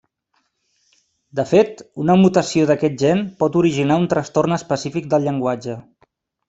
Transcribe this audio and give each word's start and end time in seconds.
De 1.39 1.45
fet, 1.49 1.83
una 2.05 2.17
mutació 2.23 2.65
d'aquest 2.71 2.97
gen 3.05 3.23
pot 3.45 3.61
originar 3.63 4.01
un 4.05 4.09
trastorn 4.15 4.61
específic 4.61 5.11
del 5.15 5.29
llenguatge. 5.31 5.83